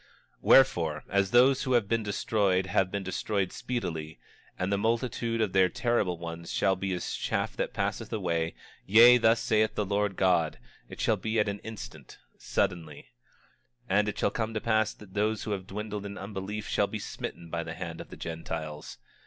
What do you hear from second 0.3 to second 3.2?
26:18 Wherefore, as those who have been destroyed have been